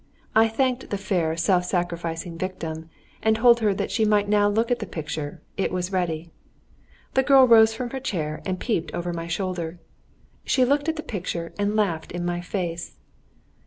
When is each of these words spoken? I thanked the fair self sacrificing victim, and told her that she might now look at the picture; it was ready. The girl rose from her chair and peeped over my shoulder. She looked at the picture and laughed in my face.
I 0.33 0.47
thanked 0.47 0.89
the 0.89 0.97
fair 0.97 1.37
self 1.37 1.63
sacrificing 1.65 2.35
victim, 2.35 2.89
and 3.21 3.35
told 3.35 3.59
her 3.59 3.71
that 3.75 3.91
she 3.91 4.03
might 4.03 4.27
now 4.27 4.49
look 4.49 4.71
at 4.71 4.79
the 4.79 4.87
picture; 4.87 5.43
it 5.57 5.71
was 5.71 5.91
ready. 5.91 6.31
The 7.13 7.21
girl 7.21 7.47
rose 7.47 7.75
from 7.75 7.91
her 7.91 7.99
chair 7.99 8.41
and 8.43 8.59
peeped 8.59 8.91
over 8.95 9.13
my 9.13 9.27
shoulder. 9.27 9.79
She 10.43 10.65
looked 10.65 10.89
at 10.89 10.95
the 10.95 11.03
picture 11.03 11.53
and 11.59 11.75
laughed 11.75 12.11
in 12.13 12.25
my 12.25 12.41
face. 12.41 12.97